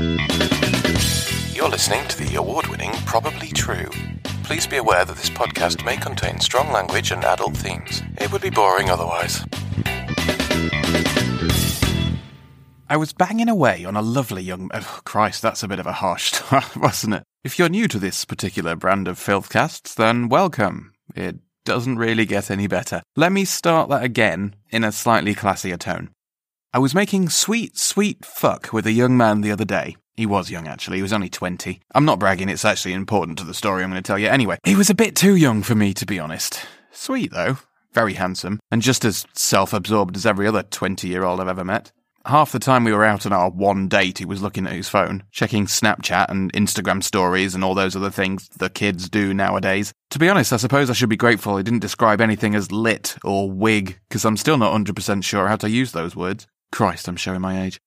You're 0.00 1.68
listening 1.68 2.08
to 2.08 2.24
the 2.24 2.36
award 2.36 2.68
winning 2.68 2.90
Probably 3.04 3.48
True. 3.48 3.90
Please 4.44 4.66
be 4.66 4.78
aware 4.78 5.04
that 5.04 5.14
this 5.14 5.28
podcast 5.28 5.84
may 5.84 5.98
contain 5.98 6.40
strong 6.40 6.72
language 6.72 7.10
and 7.10 7.22
adult 7.22 7.54
themes. 7.54 8.02
It 8.16 8.32
would 8.32 8.40
be 8.40 8.48
boring 8.48 8.88
otherwise. 8.88 9.44
I 12.88 12.96
was 12.96 13.12
banging 13.12 13.50
away 13.50 13.84
on 13.84 13.94
a 13.94 14.00
lovely 14.00 14.42
young. 14.42 14.70
Oh, 14.72 15.00
Christ, 15.04 15.42
that's 15.42 15.62
a 15.62 15.68
bit 15.68 15.78
of 15.78 15.86
a 15.86 15.92
harsh 15.92 16.32
start, 16.32 16.76
wasn't 16.78 17.16
it? 17.16 17.24
If 17.44 17.58
you're 17.58 17.68
new 17.68 17.86
to 17.88 17.98
this 17.98 18.24
particular 18.24 18.76
brand 18.76 19.06
of 19.06 19.18
filthcasts, 19.18 19.94
then 19.94 20.30
welcome. 20.30 20.94
It 21.14 21.36
doesn't 21.66 21.98
really 21.98 22.24
get 22.24 22.50
any 22.50 22.68
better. 22.68 23.02
Let 23.16 23.32
me 23.32 23.44
start 23.44 23.90
that 23.90 24.02
again 24.02 24.56
in 24.70 24.82
a 24.82 24.92
slightly 24.92 25.34
classier 25.34 25.78
tone. 25.78 26.08
I 26.72 26.78
was 26.78 26.94
making 26.94 27.30
sweet, 27.30 27.76
sweet 27.76 28.24
fuck 28.24 28.72
with 28.72 28.86
a 28.86 28.92
young 28.92 29.16
man 29.16 29.40
the 29.40 29.50
other 29.50 29.64
day. 29.64 29.96
He 30.14 30.24
was 30.24 30.52
young, 30.52 30.68
actually. 30.68 30.98
He 30.98 31.02
was 31.02 31.12
only 31.12 31.28
20. 31.28 31.80
I'm 31.96 32.04
not 32.04 32.20
bragging, 32.20 32.48
it's 32.48 32.64
actually 32.64 32.92
important 32.92 33.38
to 33.38 33.44
the 33.44 33.54
story 33.54 33.82
I'm 33.82 33.90
going 33.90 34.00
to 34.00 34.06
tell 34.06 34.20
you. 34.20 34.28
Anyway, 34.28 34.58
he 34.62 34.76
was 34.76 34.88
a 34.88 34.94
bit 34.94 35.16
too 35.16 35.34
young 35.34 35.64
for 35.64 35.74
me, 35.74 35.92
to 35.94 36.06
be 36.06 36.20
honest. 36.20 36.64
Sweet, 36.92 37.32
though. 37.32 37.58
Very 37.92 38.14
handsome. 38.14 38.60
And 38.70 38.82
just 38.82 39.04
as 39.04 39.26
self 39.34 39.72
absorbed 39.72 40.14
as 40.14 40.24
every 40.24 40.46
other 40.46 40.62
20 40.62 41.08
year 41.08 41.24
old 41.24 41.40
I've 41.40 41.48
ever 41.48 41.64
met. 41.64 41.90
Half 42.24 42.52
the 42.52 42.60
time 42.60 42.84
we 42.84 42.92
were 42.92 43.04
out 43.04 43.26
on 43.26 43.32
our 43.32 43.50
one 43.50 43.88
date, 43.88 44.18
he 44.18 44.24
was 44.24 44.40
looking 44.40 44.66
at 44.68 44.72
his 44.72 44.88
phone, 44.88 45.24
checking 45.32 45.66
Snapchat 45.66 46.28
and 46.28 46.52
Instagram 46.52 47.02
stories 47.02 47.56
and 47.56 47.64
all 47.64 47.74
those 47.74 47.96
other 47.96 48.10
things 48.10 48.48
the 48.50 48.70
kids 48.70 49.08
do 49.08 49.34
nowadays. 49.34 49.92
To 50.10 50.20
be 50.20 50.28
honest, 50.28 50.52
I 50.52 50.58
suppose 50.58 50.88
I 50.88 50.92
should 50.92 51.08
be 51.08 51.16
grateful 51.16 51.56
he 51.56 51.64
didn't 51.64 51.80
describe 51.80 52.20
anything 52.20 52.54
as 52.54 52.70
lit 52.70 53.16
or 53.24 53.50
wig, 53.50 53.98
because 54.08 54.24
I'm 54.24 54.36
still 54.36 54.58
not 54.58 54.72
100% 54.72 55.24
sure 55.24 55.48
how 55.48 55.56
to 55.56 55.68
use 55.68 55.90
those 55.90 56.14
words. 56.14 56.46
Christ, 56.72 57.08
I'm 57.08 57.16
showing 57.16 57.40
my 57.40 57.62
age. 57.62 57.80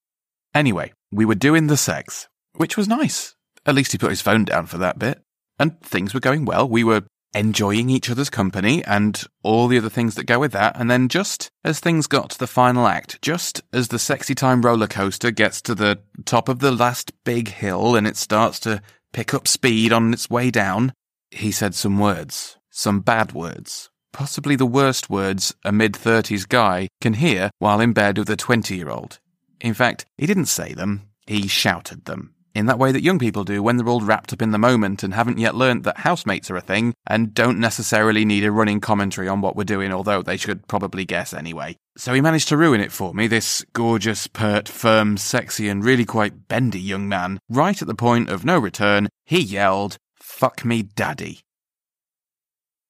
Anyway, 0.53 0.93
we 1.11 1.25
were 1.25 1.35
doing 1.35 1.67
the 1.67 1.77
sex, 1.77 2.27
which 2.55 2.77
was 2.77 2.87
nice. 2.87 3.35
At 3.65 3.75
least 3.75 3.91
he 3.91 3.97
put 3.97 4.09
his 4.09 4.21
phone 4.21 4.45
down 4.45 4.65
for 4.67 4.77
that 4.77 4.99
bit. 4.99 5.21
And 5.59 5.79
things 5.81 6.13
were 6.13 6.19
going 6.19 6.45
well. 6.45 6.67
We 6.67 6.83
were 6.83 7.03
enjoying 7.33 7.89
each 7.89 8.09
other's 8.09 8.29
company 8.29 8.83
and 8.85 9.23
all 9.41 9.67
the 9.67 9.77
other 9.77 9.89
things 9.89 10.15
that 10.15 10.25
go 10.25 10.39
with 10.39 10.51
that. 10.51 10.79
And 10.79 10.89
then 10.89 11.07
just 11.07 11.49
as 11.63 11.79
things 11.79 12.07
got 12.07 12.31
to 12.31 12.39
the 12.39 12.47
final 12.47 12.87
act, 12.87 13.21
just 13.21 13.61
as 13.71 13.87
the 13.87 13.99
sexy 13.99 14.35
time 14.35 14.61
roller 14.61 14.87
coaster 14.87 15.31
gets 15.31 15.61
to 15.63 15.75
the 15.75 15.99
top 16.25 16.49
of 16.49 16.59
the 16.59 16.71
last 16.71 17.11
big 17.23 17.49
hill 17.49 17.95
and 17.95 18.05
it 18.05 18.17
starts 18.17 18.59
to 18.61 18.81
pick 19.11 19.33
up 19.33 19.47
speed 19.47 19.91
on 19.91 20.13
its 20.13 20.29
way 20.29 20.51
down, 20.51 20.93
he 21.31 21.51
said 21.51 21.73
some 21.75 21.97
words, 21.97 22.57
some 22.69 22.99
bad 22.99 23.31
words. 23.31 23.89
Possibly 24.13 24.55
the 24.55 24.67
worst 24.67 25.09
words 25.09 25.55
a 25.65 25.71
mid 25.71 25.93
30s 25.93 26.47
guy 26.47 26.87
can 27.01 27.13
hear 27.13 27.49
while 27.57 27.81
in 27.81 27.93
bed 27.93 28.19
with 28.19 28.29
a 28.29 28.35
20 28.35 28.75
year 28.75 28.89
old. 28.89 29.19
In 29.59 29.73
fact, 29.73 30.05
he 30.17 30.27
didn't 30.27 30.45
say 30.45 30.73
them, 30.73 31.09
he 31.25 31.47
shouted 31.47 32.05
them. 32.05 32.35
In 32.53 32.67
that 32.67 32.77
way 32.77 32.91
that 32.91 33.01
young 33.01 33.17
people 33.17 33.43
do 33.43 33.63
when 33.63 33.77
they're 33.77 33.89
all 33.89 34.01
wrapped 34.01 34.31
up 34.31 34.43
in 34.43 34.51
the 34.51 34.59
moment 34.59 35.01
and 35.01 35.15
haven't 35.15 35.39
yet 35.39 35.55
learnt 35.55 35.83
that 35.83 35.97
housemates 35.97 36.51
are 36.51 36.55
a 36.55 36.61
thing 36.61 36.93
and 37.07 37.33
don't 37.33 37.59
necessarily 37.59 38.23
need 38.23 38.45
a 38.45 38.51
running 38.51 38.79
commentary 38.79 39.27
on 39.27 39.41
what 39.41 39.55
we're 39.55 39.63
doing, 39.63 39.91
although 39.91 40.21
they 40.21 40.37
should 40.37 40.67
probably 40.67 41.05
guess 41.05 41.33
anyway. 41.33 41.75
So 41.97 42.13
he 42.13 42.21
managed 42.21 42.49
to 42.49 42.57
ruin 42.57 42.81
it 42.81 42.91
for 42.91 43.15
me, 43.15 43.25
this 43.25 43.65
gorgeous, 43.73 44.27
pert, 44.27 44.69
firm, 44.69 45.17
sexy, 45.17 45.67
and 45.67 45.83
really 45.83 46.05
quite 46.05 46.47
bendy 46.47 46.79
young 46.79 47.09
man. 47.09 47.39
Right 47.49 47.81
at 47.81 47.87
the 47.87 47.95
point 47.95 48.29
of 48.29 48.45
no 48.45 48.59
return, 48.59 49.09
he 49.25 49.39
yelled, 49.39 49.97
Fuck 50.21 50.63
me, 50.63 50.83
daddy. 50.83 51.39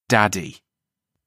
Daddy. 0.10 0.63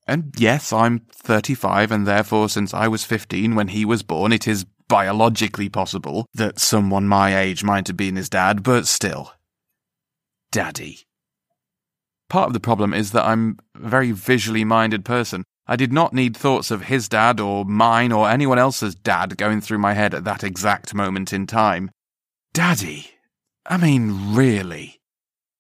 And 0.06 0.32
yes, 0.38 0.72
I'm 0.72 1.00
35, 1.12 1.90
and 1.90 2.06
therefore, 2.06 2.48
since 2.48 2.72
I 2.72 2.86
was 2.86 3.04
15 3.04 3.54
when 3.54 3.68
he 3.68 3.84
was 3.84 4.02
born, 4.02 4.32
it 4.32 4.46
is 4.46 4.64
biologically 4.88 5.68
possible 5.68 6.26
that 6.34 6.60
someone 6.60 7.08
my 7.08 7.36
age 7.36 7.64
might 7.64 7.88
have 7.88 7.96
been 7.96 8.16
his 8.16 8.28
dad, 8.28 8.62
but 8.62 8.86
still. 8.86 9.32
Daddy. 10.52 11.00
Part 12.28 12.48
of 12.48 12.52
the 12.52 12.60
problem 12.60 12.94
is 12.94 13.12
that 13.12 13.24
I'm 13.24 13.58
a 13.74 13.88
very 13.88 14.12
visually 14.12 14.64
minded 14.64 15.04
person. 15.04 15.44
I 15.66 15.74
did 15.74 15.92
not 15.92 16.12
need 16.12 16.36
thoughts 16.36 16.70
of 16.70 16.82
his 16.82 17.08
dad 17.08 17.40
or 17.40 17.64
mine 17.64 18.12
or 18.12 18.28
anyone 18.28 18.58
else's 18.58 18.94
dad 18.94 19.36
going 19.36 19.60
through 19.60 19.78
my 19.78 19.94
head 19.94 20.14
at 20.14 20.24
that 20.24 20.44
exact 20.44 20.94
moment 20.94 21.32
in 21.32 21.48
time. 21.48 21.90
Daddy? 22.52 23.10
I 23.66 23.76
mean, 23.76 24.34
really? 24.34 25.00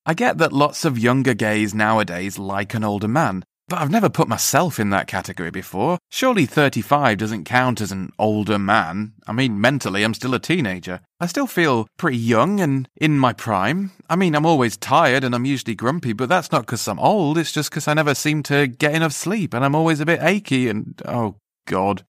I 0.04 0.14
get 0.14 0.38
that 0.38 0.52
lots 0.52 0.84
of 0.84 0.98
younger 0.98 1.34
gays 1.34 1.74
nowadays 1.74 2.38
like 2.38 2.74
an 2.74 2.84
older 2.84 3.08
man, 3.08 3.44
but 3.68 3.80
I've 3.80 3.90
never 3.90 4.08
put 4.08 4.28
myself 4.28 4.78
in 4.78 4.90
that 4.90 5.08
category 5.08 5.50
before. 5.50 5.98
Surely 6.08 6.46
35 6.46 7.18
doesn't 7.18 7.44
count 7.44 7.80
as 7.80 7.90
an 7.90 8.12
older 8.18 8.58
man. 8.58 9.14
I 9.26 9.32
mean, 9.32 9.60
mentally, 9.60 10.04
I'm 10.04 10.14
still 10.14 10.34
a 10.34 10.38
teenager. 10.38 11.00
I 11.18 11.26
still 11.26 11.48
feel 11.48 11.88
pretty 11.98 12.18
young 12.18 12.60
and 12.60 12.88
in 12.96 13.18
my 13.18 13.32
prime. 13.32 13.90
I 14.08 14.14
mean, 14.14 14.36
I'm 14.36 14.46
always 14.46 14.76
tired 14.76 15.24
and 15.24 15.34
I'm 15.34 15.44
usually 15.44 15.74
grumpy, 15.74 16.12
but 16.12 16.28
that's 16.28 16.52
not 16.52 16.62
because 16.62 16.86
I'm 16.86 17.00
old. 17.00 17.38
It's 17.38 17.52
just 17.52 17.70
because 17.70 17.88
I 17.88 17.94
never 17.94 18.14
seem 18.14 18.44
to 18.44 18.68
get 18.68 18.94
enough 18.94 19.12
sleep 19.12 19.52
and 19.52 19.64
I'm 19.64 19.74
always 19.74 19.98
a 19.98 20.06
bit 20.06 20.22
achy 20.22 20.68
and, 20.68 21.00
oh, 21.04 21.36
God. 21.66 22.04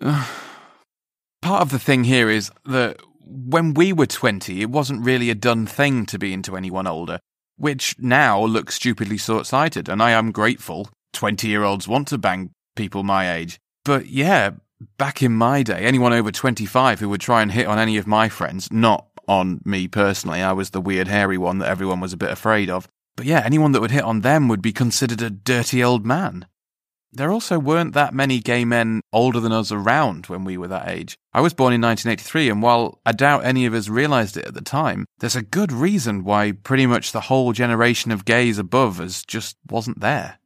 Part 0.00 1.62
of 1.62 1.70
the 1.70 1.78
thing 1.78 2.04
here 2.04 2.28
is 2.28 2.50
that 2.66 2.98
when 3.24 3.72
we 3.72 3.94
were 3.94 4.06
20, 4.06 4.60
it 4.60 4.70
wasn't 4.70 5.04
really 5.04 5.30
a 5.30 5.34
done 5.34 5.64
thing 5.66 6.04
to 6.06 6.18
be 6.18 6.34
into 6.34 6.56
anyone 6.56 6.86
older 6.86 7.20
which 7.60 7.94
now 7.98 8.42
looks 8.42 8.76
stupidly 8.76 9.18
short 9.18 9.46
sighted, 9.46 9.88
and 9.88 10.02
I 10.02 10.12
am 10.12 10.32
grateful. 10.32 10.88
20 11.12 11.46
year 11.46 11.62
olds 11.62 11.86
want 11.86 12.08
to 12.08 12.16
bang 12.16 12.50
people 12.74 13.02
my 13.02 13.34
age. 13.34 13.58
But 13.84 14.06
yeah, 14.06 14.52
back 14.96 15.22
in 15.22 15.32
my 15.32 15.62
day, 15.62 15.84
anyone 15.84 16.14
over 16.14 16.32
25 16.32 17.00
who 17.00 17.10
would 17.10 17.20
try 17.20 17.42
and 17.42 17.52
hit 17.52 17.66
on 17.66 17.78
any 17.78 17.98
of 17.98 18.06
my 18.06 18.30
friends, 18.30 18.72
not 18.72 19.06
on 19.28 19.60
me 19.64 19.88
personally, 19.88 20.40
I 20.40 20.52
was 20.52 20.70
the 20.70 20.80
weird 20.80 21.08
hairy 21.08 21.36
one 21.36 21.58
that 21.58 21.68
everyone 21.68 22.00
was 22.00 22.14
a 22.14 22.16
bit 22.16 22.30
afraid 22.30 22.70
of. 22.70 22.88
But 23.14 23.26
yeah, 23.26 23.42
anyone 23.44 23.72
that 23.72 23.82
would 23.82 23.90
hit 23.90 24.04
on 24.04 24.22
them 24.22 24.48
would 24.48 24.62
be 24.62 24.72
considered 24.72 25.20
a 25.20 25.28
dirty 25.28 25.84
old 25.84 26.06
man. 26.06 26.46
There 27.12 27.32
also 27.32 27.58
weren't 27.58 27.94
that 27.94 28.14
many 28.14 28.38
gay 28.38 28.64
men 28.64 29.00
older 29.12 29.40
than 29.40 29.50
us 29.50 29.72
around 29.72 30.26
when 30.26 30.44
we 30.44 30.56
were 30.56 30.68
that 30.68 30.88
age. 30.88 31.18
I 31.32 31.40
was 31.40 31.54
born 31.54 31.72
in 31.72 31.80
1983, 31.80 32.48
and 32.48 32.62
while 32.62 33.00
I 33.04 33.10
doubt 33.12 33.44
any 33.44 33.66
of 33.66 33.74
us 33.74 33.88
realised 33.88 34.36
it 34.36 34.46
at 34.46 34.54
the 34.54 34.60
time, 34.60 35.06
there's 35.18 35.34
a 35.34 35.42
good 35.42 35.72
reason 35.72 36.22
why 36.22 36.52
pretty 36.52 36.86
much 36.86 37.10
the 37.10 37.22
whole 37.22 37.52
generation 37.52 38.12
of 38.12 38.24
gays 38.24 38.58
above 38.58 39.00
us 39.00 39.24
just 39.24 39.56
wasn't 39.68 40.00
there. 40.00 40.38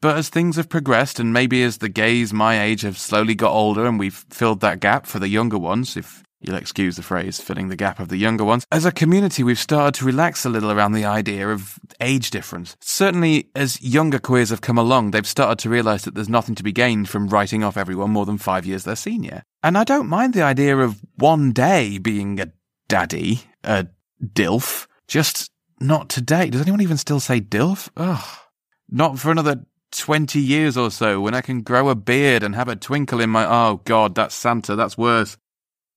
But 0.00 0.16
as 0.16 0.28
things 0.28 0.56
have 0.56 0.68
progressed, 0.68 1.20
and 1.20 1.32
maybe 1.32 1.62
as 1.62 1.78
the 1.78 1.88
gays 1.88 2.32
my 2.32 2.60
age 2.60 2.82
have 2.82 2.98
slowly 2.98 3.36
got 3.36 3.52
older 3.52 3.86
and 3.86 4.00
we've 4.00 4.26
filled 4.30 4.60
that 4.60 4.80
gap 4.80 5.06
for 5.06 5.20
the 5.20 5.28
younger 5.28 5.58
ones, 5.58 5.96
if 5.96 6.24
You'll 6.42 6.56
excuse 6.56 6.96
the 6.96 7.02
phrase, 7.02 7.40
filling 7.40 7.68
the 7.68 7.76
gap 7.76 8.00
of 8.00 8.08
the 8.08 8.16
younger 8.16 8.44
ones. 8.44 8.66
As 8.72 8.84
a 8.84 8.90
community, 8.90 9.44
we've 9.44 9.58
started 9.58 9.94
to 9.94 10.04
relax 10.04 10.44
a 10.44 10.48
little 10.48 10.72
around 10.72 10.92
the 10.92 11.04
idea 11.04 11.48
of 11.48 11.78
age 12.00 12.30
difference. 12.30 12.76
Certainly, 12.80 13.48
as 13.54 13.80
younger 13.80 14.18
queers 14.18 14.50
have 14.50 14.60
come 14.60 14.76
along, 14.76 15.12
they've 15.12 15.26
started 15.26 15.60
to 15.60 15.70
realise 15.70 16.02
that 16.02 16.14
there's 16.14 16.28
nothing 16.28 16.56
to 16.56 16.64
be 16.64 16.72
gained 16.72 17.08
from 17.08 17.28
writing 17.28 17.62
off 17.62 17.76
everyone 17.76 18.10
more 18.10 18.26
than 18.26 18.38
five 18.38 18.66
years 18.66 18.82
their 18.82 18.96
senior. 18.96 19.44
And 19.62 19.78
I 19.78 19.84
don't 19.84 20.08
mind 20.08 20.34
the 20.34 20.42
idea 20.42 20.76
of 20.76 21.00
one 21.16 21.52
day 21.52 21.98
being 21.98 22.40
a 22.40 22.52
daddy, 22.88 23.42
a 23.62 23.86
DILF, 24.22 24.88
just 25.06 25.50
not 25.78 26.08
today. 26.08 26.50
Does 26.50 26.62
anyone 26.62 26.80
even 26.80 26.96
still 26.96 27.20
say 27.20 27.40
DILF? 27.40 27.88
Ugh. 27.96 28.38
Not 28.90 29.18
for 29.18 29.30
another 29.30 29.64
20 29.92 30.40
years 30.40 30.76
or 30.76 30.90
so 30.90 31.20
when 31.20 31.34
I 31.34 31.40
can 31.40 31.62
grow 31.62 31.88
a 31.88 31.94
beard 31.94 32.42
and 32.42 32.54
have 32.54 32.68
a 32.68 32.76
twinkle 32.76 33.20
in 33.20 33.30
my. 33.30 33.46
Oh, 33.46 33.80
God, 33.84 34.14
that's 34.14 34.34
Santa. 34.34 34.74
That's 34.74 34.98
worse. 34.98 35.36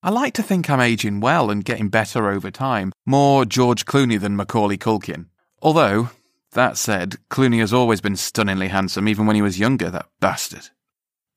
I 0.06 0.12
like 0.12 0.36
to 0.36 0.44
think 0.44 0.70
I'm 0.70 0.82
aging 0.82 1.20
well 1.20 1.50
and 1.50 1.66
getting 1.66 1.90
better 1.90 2.30
over 2.30 2.52
time, 2.52 2.92
more 3.08 3.44
George 3.44 3.86
Clooney 3.86 4.20
than 4.20 4.36
Macaulay 4.36 4.78
Culkin. 4.78 5.30
Although, 5.64 6.12
that 6.52 6.78
said, 6.78 7.16
Clooney 7.32 7.60
has 7.60 7.74
always 7.74 8.02
been 8.02 8.16
stunningly 8.16 8.68
handsome, 8.68 9.08
even 9.08 9.26
when 9.26 9.36
he 9.36 9.42
was 9.42 9.58
younger, 9.58 9.90
that 9.90 10.06
bastard. 10.20 10.70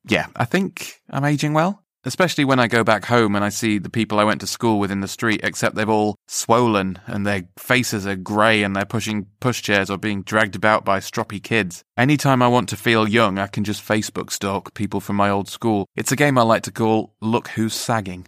Yeah, 0.07 0.27
I 0.35 0.45
think 0.45 1.01
I'm 1.09 1.25
aging 1.25 1.53
well. 1.53 1.83
Especially 2.03 2.45
when 2.45 2.59
I 2.59 2.67
go 2.67 2.83
back 2.83 3.05
home 3.05 3.35
and 3.35 3.43
I 3.43 3.49
see 3.49 3.79
the 3.79 3.89
people 3.89 4.19
I 4.19 4.23
went 4.23 4.39
to 4.41 4.47
school 4.47 4.77
with 4.77 4.91
in 4.91 5.01
the 5.01 5.07
street, 5.07 5.41
except 5.43 5.75
they've 5.75 5.89
all 5.89 6.15
swollen 6.27 6.99
and 7.07 7.25
their 7.25 7.45
faces 7.57 8.05
are 8.05 8.15
grey 8.15 8.61
and 8.61 8.75
they're 8.75 8.85
pushing 8.85 9.25
pushchairs 9.41 9.89
or 9.89 9.97
being 9.97 10.21
dragged 10.21 10.55
about 10.55 10.85
by 10.85 10.99
stroppy 10.99 11.41
kids. 11.41 11.83
Anytime 11.97 12.43
I 12.43 12.47
want 12.47 12.69
to 12.69 12.77
feel 12.77 13.09
young, 13.09 13.39
I 13.39 13.47
can 13.47 13.63
just 13.63 13.83
Facebook 13.83 14.31
stalk 14.31 14.75
people 14.75 14.99
from 14.99 15.15
my 15.15 15.31
old 15.31 15.49
school. 15.49 15.87
It's 15.95 16.11
a 16.11 16.15
game 16.15 16.37
I 16.37 16.43
like 16.43 16.61
to 16.63 16.71
call 16.71 17.15
Look 17.19 17.47
Who's 17.47 17.73
Sagging. 17.73 18.27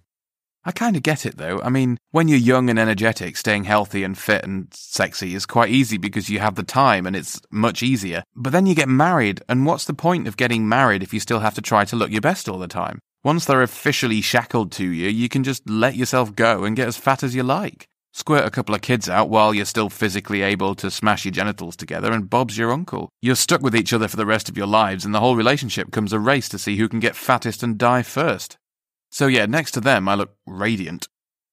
I 0.64 0.72
kind 0.72 0.96
of 0.96 1.04
get 1.04 1.26
it 1.26 1.38
though. 1.38 1.60
I 1.64 1.70
mean, 1.70 1.98
when 2.12 2.28
you're 2.28 2.38
young 2.38 2.70
and 2.70 2.78
energetic, 2.78 3.36
staying 3.36 3.64
healthy 3.64 4.04
and 4.04 4.18
fit 4.18 4.44
and 4.44 4.68
sexy 4.72 5.34
is 5.34 5.46
quite 5.46 5.70
easy 5.70 5.98
because 5.98 6.30
you 6.30 6.40
have 6.40 6.56
the 6.56 6.64
time 6.64 7.08
and 7.08 7.16
it's 7.16 7.42
much 7.50 7.82
easier. 7.82 8.24
But 8.36 8.52
then 8.52 8.68
you 8.68 8.76
get 8.76 8.88
married, 8.88 9.42
and 9.50 9.66
what's 9.66 9.86
the 9.86 9.94
point 9.94 10.28
of 10.28 10.38
getting 10.38 10.70
married 10.70 11.02
if 11.02 11.14
you 11.14 11.20
still 11.20 11.40
have 11.40 11.56
to 11.56 11.62
try 11.62 11.86
to 11.86 11.96
look 11.96 12.12
your 12.12 12.22
best 12.22 12.48
all 12.48 12.60
the 12.60 12.68
time? 12.68 13.00
Once 13.24 13.46
they're 13.46 13.64
officially 13.64 14.22
shackled 14.22 14.72
to 14.74 14.86
you, 14.86 15.10
you 15.10 15.30
can 15.30 15.44
just 15.44 15.68
let 15.70 15.96
yourself 15.96 16.36
go 16.36 16.64
and 16.64 16.76
get 16.76 16.88
as 16.88 16.98
fat 16.98 17.24
as 17.24 17.36
you 17.36 17.44
like. 17.44 17.88
Squirt 18.14 18.46
a 18.46 18.52
couple 18.52 18.76
of 18.76 18.82
kids 18.82 19.08
out 19.08 19.30
while 19.30 19.54
you're 19.54 19.64
still 19.64 19.90
physically 19.90 20.42
able 20.42 20.76
to 20.76 20.92
smash 20.92 21.24
your 21.24 21.32
genitals 21.32 21.76
together, 21.78 22.12
and 22.12 22.30
Bob's 22.30 22.58
your 22.58 22.72
uncle. 22.72 23.10
You're 23.22 23.36
stuck 23.36 23.62
with 23.62 23.76
each 23.76 23.94
other 23.94 24.08
for 24.08 24.18
the 24.18 24.26
rest 24.26 24.50
of 24.50 24.58
your 24.58 24.68
lives, 24.68 25.06
and 25.06 25.16
the 25.16 25.22
whole 25.22 25.38
relationship 25.38 25.88
becomes 25.88 26.12
a 26.12 26.20
race 26.20 26.50
to 26.50 26.60
see 26.60 26.78
who 26.78 26.90
can 26.90 27.00
get 27.00 27.16
fattest 27.16 27.64
and 27.64 27.78
die 27.78 28.04
first. 28.04 28.58
So, 29.12 29.28
yeah, 29.28 29.46
next 29.46 29.72
to 29.72 29.82
them, 29.82 30.08
I 30.08 30.16
look 30.16 30.36
radiant. 30.48 31.08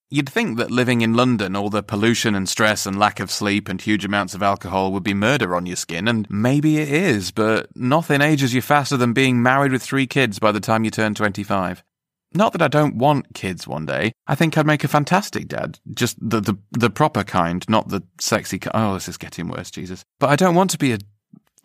You'd 0.09 0.29
think 0.29 0.57
that 0.57 0.71
living 0.71 1.01
in 1.01 1.13
London, 1.13 1.55
all 1.55 1.69
the 1.69 1.83
pollution 1.83 2.33
and 2.33 2.49
stress 2.49 2.87
and 2.87 2.97
lack 2.97 3.19
of 3.19 3.29
sleep 3.29 3.69
and 3.69 3.79
huge 3.79 4.03
amounts 4.03 4.33
of 4.33 4.41
alcohol 4.41 4.91
would 4.91 5.03
be 5.03 5.13
murder 5.13 5.55
on 5.55 5.67
your 5.67 5.75
skin, 5.75 6.07
and 6.07 6.27
maybe 6.31 6.79
it 6.79 6.89
is, 6.89 7.29
but 7.29 7.69
nothing 7.75 8.21
ages 8.21 8.53
you 8.53 8.61
faster 8.61 8.97
than 8.97 9.13
being 9.13 9.43
married 9.43 9.71
with 9.71 9.83
three 9.83 10.07
kids 10.07 10.39
by 10.39 10.51
the 10.51 10.59
time 10.59 10.83
you 10.83 10.89
turn 10.89 11.13
25. 11.13 11.83
Not 12.33 12.53
that 12.53 12.61
I 12.61 12.67
don't 12.67 12.97
want 12.97 13.33
kids 13.35 13.67
one 13.67 13.85
day. 13.85 14.13
I 14.25 14.35
think 14.35 14.57
I'd 14.57 14.65
make 14.65 14.83
a 14.83 14.87
fantastic 14.87 15.47
dad. 15.47 15.79
Just 15.93 16.17
the, 16.19 16.39
the, 16.41 16.55
the 16.71 16.89
proper 16.89 17.23
kind, 17.23 17.63
not 17.67 17.89
the 17.89 18.01
sexy 18.19 18.57
kind. 18.59 18.71
Oh, 18.75 18.93
this 18.95 19.07
is 19.07 19.17
getting 19.17 19.47
worse, 19.47 19.69
Jesus. 19.69 20.03
But 20.19 20.29
I 20.29 20.35
don't 20.35 20.55
want 20.55 20.71
to 20.71 20.77
be 20.77 20.93
a, 20.93 20.99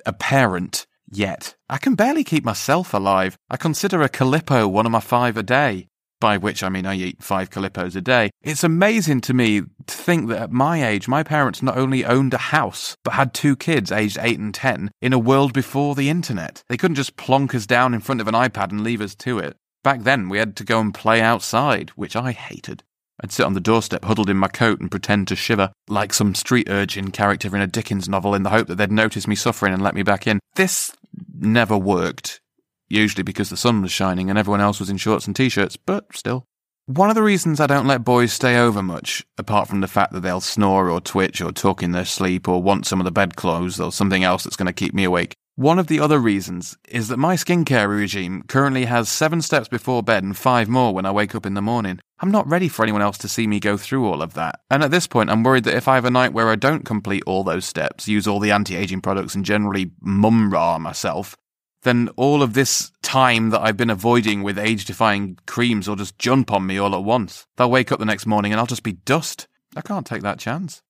a 0.05 0.12
parent 0.12 0.87
Yet, 1.16 1.55
I 1.69 1.78
can 1.78 1.94
barely 1.94 2.25
keep 2.25 2.44
myself 2.44 2.93
alive. 2.93 3.38
I 3.49 3.56
consider 3.56 4.02
a 4.02 4.08
calippo 4.08 4.69
one 4.69 4.84
of 4.84 4.90
my 4.90 4.99
five 4.99 5.37
a 5.37 5.44
day. 5.44 5.87
By 6.20 6.38
which 6.38 6.64
I 6.64 6.69
mean 6.69 6.87
I 6.87 6.96
eat 6.96 7.22
five 7.22 7.50
calippos 7.50 7.94
a 7.94 8.00
day. 8.00 8.31
It's 8.43 8.64
amazing 8.64 9.20
to 9.22 9.34
me 9.34 9.61
to 9.61 9.94
think 9.94 10.28
that 10.28 10.43
at 10.43 10.50
my 10.50 10.84
age, 10.84 11.06
my 11.06 11.22
parents 11.22 11.62
not 11.62 11.76
only 11.76 12.05
owned 12.05 12.34
a 12.34 12.38
house, 12.38 12.96
but 13.05 13.14
had 13.14 13.32
two 13.32 13.55
kids 13.55 13.93
aged 13.93 14.19
8 14.20 14.40
and 14.40 14.52
10 14.52 14.90
in 15.00 15.12
a 15.12 15.19
world 15.19 15.52
before 15.52 15.94
the 15.94 16.11
internet. 16.11 16.64
They 16.69 16.76
couldn't 16.76 16.96
just 16.96 17.16
plonk 17.16 17.55
us 17.55 17.66
down 17.66 17.94
in 17.94 18.00
front 18.00 18.20
of 18.20 18.26
an 18.26 18.34
iPad 18.34 18.72
and 18.72 18.82
leave 18.82 19.00
us 19.00 19.14
to 19.16 19.38
it. 19.38 19.56
Back 19.84 20.02
then, 20.02 20.28
we 20.28 20.38
had 20.38 20.56
to 20.56 20.64
go 20.64 20.81
and 20.81 20.93
play 20.93 21.20
outside, 21.20 21.90
which 21.90 22.16
I 22.16 22.32
hated. 22.32 22.82
I'd 23.22 23.31
sit 23.31 23.46
on 23.46 23.55
the 23.55 23.61
doorstep 23.61 24.05
huddled 24.05 24.31
in 24.31 24.37
my 24.37 24.49
coat 24.49 24.81
and 24.81 24.90
pretend 24.90 25.28
to 25.28 25.37
shiver, 25.37 25.70
like 25.88 26.12
some 26.12 26.34
street 26.34 26.69
urchin 26.69 27.12
character 27.12 27.55
in 27.55 27.62
a 27.62 27.69
Dickens 27.69 28.08
novel 28.08 28.34
in 28.34 28.43
the 28.43 28.50
hope 28.50 28.66
that 28.66 28.75
they'd 28.76 28.90
notice 28.90 29.28
me 29.28 29.37
suffering 29.37 29.72
and 29.72 29.82
let 29.82 29.94
me 29.94 30.02
back 30.02 30.26
in. 30.26 30.40
This 30.56 30.93
never 31.34 31.76
worked, 31.76 32.40
usually 32.88 33.22
because 33.22 33.50
the 33.50 33.56
sun 33.56 33.82
was 33.82 33.93
shining 33.93 34.31
and 34.31 34.38
everyone 34.38 34.61
else 34.61 34.81
was 34.81 34.90
in 34.90 34.96
shorts 34.96 35.26
and 35.26 35.34
t-shirts, 35.34 35.76
but 35.76 36.06
still. 36.14 36.46
One 36.87 37.08
of 37.08 37.14
the 37.14 37.22
reasons 37.22 37.61
I 37.61 37.66
don't 37.66 37.87
let 37.87 38.05
boys 38.05 38.32
stay 38.32 38.58
over 38.58 38.82
much, 38.82 39.25
apart 39.38 39.69
from 39.69 39.81
the 39.81 39.88
fact 39.88 40.12
that 40.12 40.20
they'll 40.20 40.40
snore 40.40 40.90
or 40.90 41.00
twitch 41.00 41.40
or 41.40 41.50
talk 41.50 41.82
in 41.82 41.93
their 41.93 42.05
sleep 42.05 42.46
or 42.46 42.62
want 42.62 42.87
some 42.87 43.00
of 43.00 43.05
the 43.05 43.11
bedclothes 43.11 43.81
or 43.81 43.90
something 43.90 44.22
else 44.22 44.44
that's 44.44 44.56
going 44.56 44.66
to 44.66 44.72
keep 44.72 44.93
me 44.93 45.05
awake, 45.05 45.34
one 45.56 45.79
of 45.79 45.87
the 45.87 46.01
other 46.01 46.19
reasons 46.19 46.77
is 46.89 47.06
that 47.09 47.17
my 47.17 47.37
skincare 47.37 47.89
regime 47.89 48.43
currently 48.49 48.87
has 48.87 49.09
seven 49.09 49.41
steps 49.41 49.69
before 49.69 50.03
bed 50.03 50.25
and 50.25 50.37
five 50.37 50.69
more 50.69 50.93
when 50.93 51.06
I 51.06 51.12
wake 51.12 51.35
up 51.35 51.47
in 51.47 51.55
the 51.55 51.62
morning. 51.62 52.01
I'm 52.19 52.33
not 52.33 52.49
ready 52.49 52.69
for 52.69 52.83
anyone 52.83 53.03
else 53.03 53.19
to 53.19 53.29
see 53.29 53.47
me 53.47 53.61
go 53.61 53.77
through 53.77 54.05
all 54.05 54.21
of 54.21 54.35
that. 54.35 54.59
And 54.69 54.83
at 54.83 54.91
this 54.91 55.06
point, 55.06 55.31
I'm 55.31 55.45
worried 55.45 55.62
that 55.65 55.77
if 55.77 55.87
I 55.87 55.95
have 55.95 56.05
a 56.05 56.11
night 56.11 56.33
where 56.33 56.49
I 56.49 56.56
don't 56.56 56.85
complete 56.85 57.23
all 57.25 57.45
those 57.45 57.65
steps, 57.65 58.09
use 58.09 58.27
all 58.27 58.41
the 58.41 58.51
anti 58.51 58.75
aging 58.75 59.01
products, 59.01 59.37
and 59.37 59.45
generally 59.45 59.93
mum 60.01 60.53
rah 60.53 60.79
myself, 60.79 61.37
then 61.85 62.09
all 62.17 62.43
of 62.43 62.55
this 62.55 62.91
time 63.03 63.50
that 63.50 63.61
I've 63.61 63.77
been 63.77 63.91
avoiding 63.91 64.43
with 64.43 64.59
age 64.59 64.87
defying 64.87 65.39
creams 65.47 65.87
will 65.87 65.97
just 65.97 66.19
jump 66.19 66.50
on 66.50 66.67
me 66.67 66.79
all 66.79 66.95
at 66.97 67.05
once. 67.05 67.47
They'll 67.57 67.71
wake 67.71 67.93
up 67.93 68.00
the 68.00 68.05
next 68.05 68.27
morning 68.27 68.53
and 68.53 68.59
I'll 68.59 68.67
just 68.67 68.83
be 68.83 68.93
dust. 68.93 69.47
I 69.77 69.83
can't 69.83 70.07
take 70.07 70.23
that 70.23 70.39
chance. 70.39 70.83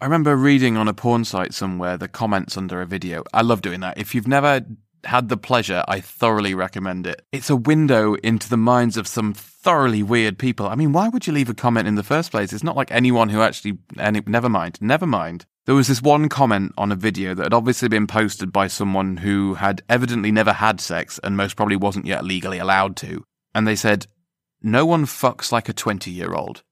I 0.00 0.04
remember 0.04 0.36
reading 0.36 0.76
on 0.76 0.86
a 0.86 0.94
porn 0.94 1.24
site 1.24 1.52
somewhere 1.52 1.96
the 1.96 2.06
comments 2.06 2.56
under 2.56 2.80
a 2.80 2.86
video. 2.86 3.24
I 3.34 3.42
love 3.42 3.62
doing 3.62 3.80
that. 3.80 3.98
If 3.98 4.14
you've 4.14 4.28
never 4.28 4.64
had 5.02 5.28
the 5.28 5.36
pleasure, 5.36 5.82
I 5.88 6.00
thoroughly 6.00 6.54
recommend 6.54 7.04
it. 7.08 7.22
It's 7.32 7.50
a 7.50 7.56
window 7.56 8.14
into 8.14 8.48
the 8.48 8.56
minds 8.56 8.96
of 8.96 9.08
some 9.08 9.34
thoroughly 9.34 10.04
weird 10.04 10.38
people. 10.38 10.68
I 10.68 10.76
mean, 10.76 10.92
why 10.92 11.08
would 11.08 11.26
you 11.26 11.32
leave 11.32 11.50
a 11.50 11.54
comment 11.54 11.88
in 11.88 11.96
the 11.96 12.04
first 12.04 12.30
place? 12.30 12.52
It's 12.52 12.62
not 12.62 12.76
like 12.76 12.92
anyone 12.92 13.28
who 13.28 13.40
actually, 13.40 13.78
any, 13.98 14.22
never 14.24 14.48
mind, 14.48 14.78
never 14.80 15.06
mind. 15.06 15.46
There 15.66 15.74
was 15.74 15.88
this 15.88 16.00
one 16.00 16.28
comment 16.28 16.74
on 16.78 16.92
a 16.92 16.96
video 16.96 17.34
that 17.34 17.42
had 17.42 17.54
obviously 17.54 17.88
been 17.88 18.06
posted 18.06 18.52
by 18.52 18.68
someone 18.68 19.16
who 19.16 19.54
had 19.54 19.82
evidently 19.88 20.30
never 20.30 20.52
had 20.52 20.80
sex 20.80 21.18
and 21.24 21.36
most 21.36 21.56
probably 21.56 21.76
wasn't 21.76 22.06
yet 22.06 22.24
legally 22.24 22.58
allowed 22.58 22.94
to. 22.98 23.24
And 23.52 23.66
they 23.66 23.76
said, 23.76 24.06
No 24.62 24.86
one 24.86 25.06
fucks 25.06 25.50
like 25.50 25.68
a 25.68 25.72
20 25.72 26.12
year 26.12 26.34
old. 26.34 26.62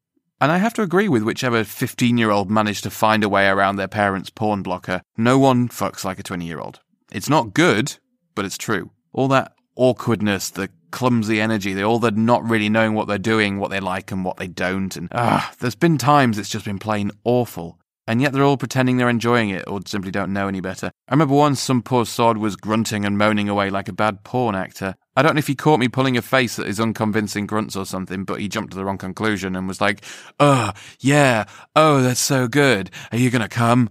And 0.40 0.52
I 0.52 0.58
have 0.58 0.74
to 0.74 0.82
agree 0.82 1.08
with 1.08 1.22
whichever 1.22 1.64
15 1.64 2.18
year 2.18 2.30
old 2.30 2.50
managed 2.50 2.82
to 2.84 2.90
find 2.90 3.24
a 3.24 3.28
way 3.28 3.48
around 3.48 3.76
their 3.76 3.88
parents' 3.88 4.30
porn 4.30 4.62
blocker. 4.62 5.00
No 5.16 5.38
one 5.38 5.68
fucks 5.68 6.04
like 6.04 6.18
a 6.18 6.22
20 6.22 6.44
year 6.44 6.60
old. 6.60 6.80
It's 7.10 7.30
not 7.30 7.54
good, 7.54 7.96
but 8.34 8.44
it's 8.44 8.58
true. 8.58 8.90
All 9.12 9.28
that 9.28 9.52
awkwardness, 9.76 10.50
the 10.50 10.68
clumsy 10.90 11.40
energy, 11.40 11.72
the, 11.72 11.82
all 11.82 11.98
the 11.98 12.10
not 12.10 12.46
really 12.48 12.68
knowing 12.68 12.94
what 12.94 13.08
they're 13.08 13.18
doing, 13.18 13.58
what 13.58 13.70
they 13.70 13.80
like 13.80 14.12
and 14.12 14.24
what 14.24 14.36
they 14.36 14.48
don't. 14.48 14.94
And 14.96 15.08
ah, 15.12 15.52
there's 15.60 15.74
been 15.74 15.96
times 15.96 16.38
it's 16.38 16.50
just 16.50 16.66
been 16.66 16.78
plain 16.78 17.10
awful. 17.24 17.78
And 18.06 18.20
yet 18.22 18.32
they're 18.32 18.44
all 18.44 18.56
pretending 18.56 18.98
they're 18.98 19.08
enjoying 19.08 19.50
it 19.50 19.64
or 19.66 19.80
simply 19.86 20.10
don't 20.10 20.32
know 20.32 20.48
any 20.48 20.60
better. 20.60 20.92
I 21.08 21.14
remember 21.14 21.34
once 21.34 21.60
some 21.60 21.82
poor 21.82 22.06
sod 22.06 22.38
was 22.38 22.56
grunting 22.56 23.04
and 23.04 23.18
moaning 23.18 23.48
away 23.48 23.68
like 23.70 23.88
a 23.88 23.92
bad 23.92 24.22
porn 24.22 24.54
actor. 24.54 24.94
I 25.16 25.22
don't 25.22 25.34
know 25.34 25.38
if 25.38 25.46
he 25.46 25.54
caught 25.54 25.80
me 25.80 25.88
pulling 25.88 26.18
a 26.18 26.22
face 26.22 26.58
at 26.58 26.66
his 26.66 26.78
unconvincing 26.78 27.46
grunts 27.46 27.74
or 27.74 27.86
something, 27.86 28.24
but 28.24 28.38
he 28.38 28.48
jumped 28.48 28.72
to 28.72 28.76
the 28.76 28.84
wrong 28.84 28.98
conclusion 28.98 29.56
and 29.56 29.66
was 29.66 29.80
like, 29.80 30.04
Oh, 30.38 30.72
yeah, 31.00 31.46
oh, 31.74 32.02
that's 32.02 32.20
so 32.20 32.46
good. 32.46 32.90
Are 33.10 33.18
you 33.18 33.30
gonna 33.30 33.48
come? 33.48 33.88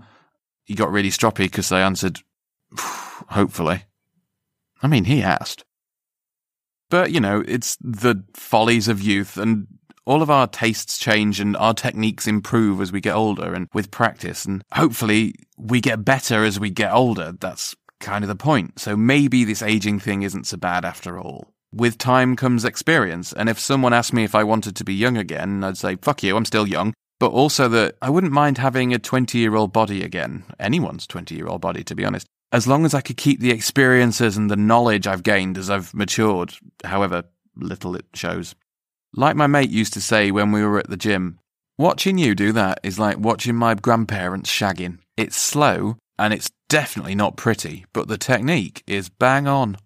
He 0.63 0.75
got 0.75 0.92
really 0.92 1.10
stroppy 1.10 1.45
because 1.45 1.72
I 1.72 1.81
answered, 1.81 2.19
Hopefully. 2.77 3.86
I 4.83 4.88
mean, 4.88 5.06
he 5.06 5.24
asked. 5.24 5.66
But, 6.89 7.12
you 7.12 7.19
know, 7.19 7.44
it's 7.48 7.75
the 7.81 8.24
follies 8.36 8.88
of 8.88 9.01
youth 9.01 9.38
and 9.38 9.68
all 10.06 10.21
of 10.21 10.30
our 10.30 10.45
tastes 10.45 11.00
change 11.00 11.39
and 11.39 11.57
our 11.57 11.74
techniques 11.74 12.28
improve 12.28 12.80
as 12.80 12.92
we 12.92 13.01
get 13.01 13.16
older 13.16 13.54
and 13.54 13.68
with 13.74 13.89
practice. 13.89 14.45
And 14.45 14.63
hopefully 14.74 15.33
we 15.57 15.81
get 15.81 16.06
better 16.06 16.44
as 16.44 16.60
we 16.60 16.69
get 16.69 16.94
older. 16.94 17.31
That's 17.31 17.75
kind 18.00 18.24
of 18.24 18.27
the 18.27 18.36
point. 18.36 18.80
So 18.80 18.95
maybe 18.95 19.44
this 19.44 19.62
aging 19.62 20.00
thing 20.00 20.24
isn't 20.24 20.47
so 20.47 20.57
bad 20.57 20.86
after 20.86 21.19
all. 21.19 21.54
With 21.73 21.97
time 21.97 22.35
comes 22.35 22.64
experience. 22.64 23.33
And 23.33 23.49
if 23.49 23.59
someone 23.59 23.94
asked 23.94 24.14
me 24.14 24.23
if 24.23 24.35
I 24.35 24.44
wanted 24.44 24.75
to 24.78 24.83
be 24.83 24.94
young 24.94 25.18
again, 25.18 25.64
I'd 25.64 25.78
say, 25.78 25.97
fuck 25.97 26.23
you, 26.23 26.37
I'm 26.37 26.45
still 26.45 26.68
young. 26.68 26.94
But 27.19 27.31
also 27.31 27.68
that 27.69 27.95
I 28.02 28.09
wouldn't 28.09 28.33
mind 28.33 28.57
having 28.57 28.94
a 28.94 28.99
20 28.99 29.37
year 29.37 29.56
old 29.56 29.73
body 29.73 30.04
again. 30.04 30.44
Anyone's 30.59 31.07
20 31.07 31.35
year 31.35 31.47
old 31.47 31.61
body, 31.61 31.83
to 31.83 31.95
be 31.95 32.06
honest. 32.06 32.28
As 32.52 32.68
long 32.68 32.85
as 32.85 32.94
I 32.94 33.02
could 33.02 33.18
keep 33.18 33.40
the 33.40 33.52
experiences 33.52 34.37
and 34.37 34.49
the 34.49 34.56
knowledge 34.56 35.07
I've 35.07 35.23
gained 35.23 35.57
as 35.57 35.69
I've 35.69 35.94
matured, 35.94 36.54
however 36.83 37.23
little 37.56 37.95
it 37.95 38.06
shows. 38.14 38.56
Like 39.14 39.35
my 39.35 39.47
mate 39.47 39.69
used 39.69 39.94
to 39.94 40.02
say 40.02 40.31
when 40.31 40.52
we 40.52 40.64
were 40.64 40.80
at 40.80 40.90
the 40.90 40.97
gym, 40.97 41.40
watching 41.78 42.18
you 42.18 42.35
do 42.35 42.52
that 42.52 42.80
is 42.83 42.99
like 42.99 43.18
watching 43.18 43.56
my 43.56 43.75
grandparents 43.75 44.49
shagging. 44.49 44.99
It's 45.18 45.37
slow 45.37 45.97
and 46.19 46.33
it's 46.33 46.49
definitely 46.68 47.16
not 47.16 47.38
pretty, 47.38 47.86
but 47.94 48.07
the 48.07 48.18
technique 48.18 48.84
is 48.88 49.10
bang 49.10 49.48
on. 49.48 49.78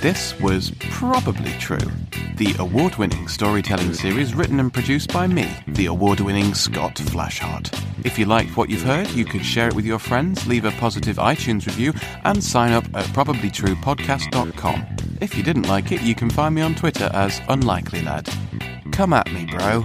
This 0.00 0.38
was 0.40 0.72
probably 0.80 1.52
true. 1.58 1.90
The 2.36 2.54
award 2.58 2.96
winning 2.96 3.28
storytelling 3.28 3.92
series 3.92 4.34
written 4.34 4.58
and 4.58 4.72
produced 4.72 5.12
by 5.12 5.26
me, 5.26 5.46
the 5.68 5.86
award 5.86 6.20
winning 6.20 6.54
Scott 6.54 6.94
Flashheart. 6.94 7.70
If 8.06 8.18
you 8.18 8.24
liked 8.24 8.56
what 8.56 8.70
you've 8.70 8.80
heard, 8.80 9.10
you 9.10 9.26
could 9.26 9.44
share 9.44 9.68
it 9.68 9.74
with 9.74 9.84
your 9.84 9.98
friends, 9.98 10.46
leave 10.46 10.64
a 10.64 10.70
positive 10.72 11.16
iTunes 11.16 11.66
review, 11.66 11.92
and 12.24 12.42
sign 12.42 12.72
up 12.72 12.84
at 12.94 13.04
probablytruepodcast.com. 13.08 14.86
If 15.20 15.36
you 15.36 15.42
didn't 15.42 15.68
like 15.68 15.92
it, 15.92 16.00
you 16.00 16.14
can 16.14 16.30
find 16.30 16.54
me 16.54 16.62
on 16.62 16.74
Twitter 16.74 17.10
as 17.12 17.42
Unlikely 17.50 18.00
Lad. 18.00 18.26
Come 18.92 19.12
at 19.12 19.30
me, 19.30 19.44
bro. 19.44 19.84